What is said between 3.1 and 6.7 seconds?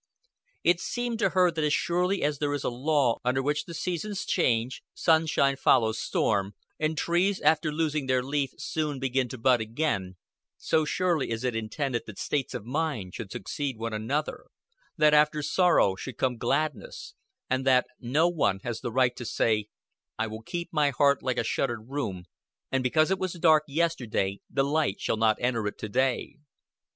under which the seasons change, sunshine follows storm,